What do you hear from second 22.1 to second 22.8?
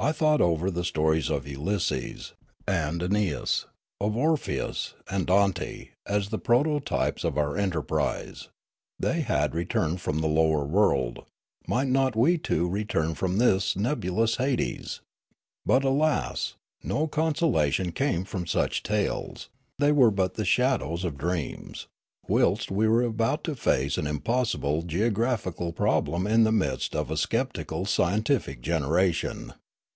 whilst